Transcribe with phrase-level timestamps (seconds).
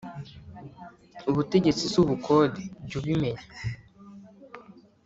[1.29, 3.45] Ubutegetsi si ubukonde jyu bimenya